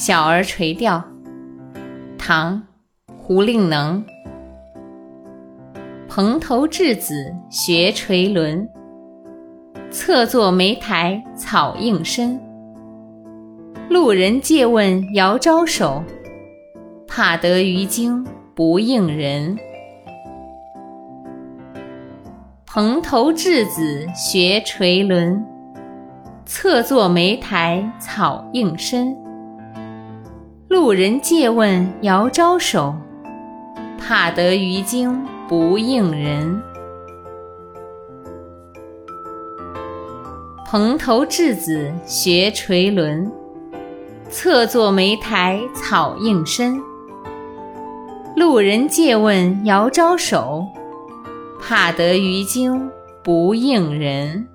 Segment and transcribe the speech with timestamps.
[0.00, 1.02] 小儿垂钓，
[2.16, 2.62] 唐·
[3.16, 4.04] 胡令能。
[6.08, 8.68] 蓬头稚子学垂纶，
[9.90, 12.40] 侧坐莓苔草映身。
[13.90, 16.04] 路人借问遥招手，
[17.08, 18.24] 怕得鱼惊
[18.54, 19.58] 不应人。
[22.64, 25.44] 蓬头稚子学垂纶，
[26.46, 29.27] 侧坐莓苔草映身。
[30.68, 32.94] 路人借问遥招手，
[33.98, 36.62] 怕得鱼惊不应人。
[40.66, 43.32] 蓬头稚子学垂纶，
[44.28, 46.78] 侧坐莓苔草映身。
[48.36, 50.66] 路人借问遥招手。
[51.60, 52.90] 怕得鱼惊
[53.24, 54.46] 不应人。